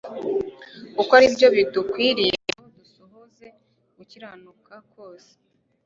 kuko 0.95 1.11
ari 1.17 1.27
byo 1.33 1.47
bidukwiriye 1.55 2.35
ngo 2.49 2.63
dusohoze 2.77 3.45
gukiranuka 3.97 4.73
kose." 4.93 5.31